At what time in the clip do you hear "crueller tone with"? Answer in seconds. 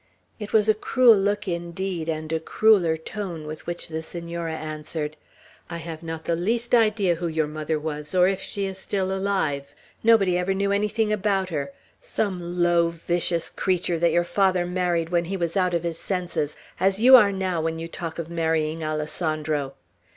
2.39-3.67